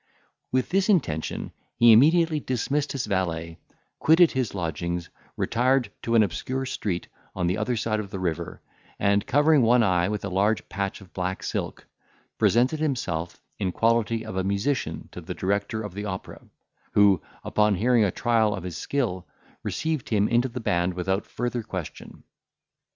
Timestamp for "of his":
18.55-18.77